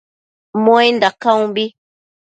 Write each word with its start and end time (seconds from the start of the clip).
Muainda 0.63 1.09
caumbi 1.21 1.65